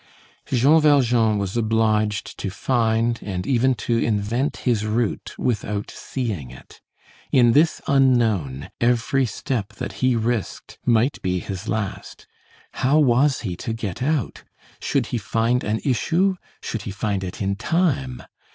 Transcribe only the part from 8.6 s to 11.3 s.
every step that he risked might